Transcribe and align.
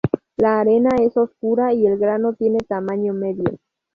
La 0.37 0.59
arena 0.59 0.89
es 0.99 1.15
oscura 1.15 1.73
y 1.75 1.85
el 1.85 1.99
grano 1.99 2.33
tiene 2.33 2.57
tamaño 2.67 3.13
medio. 3.13 3.59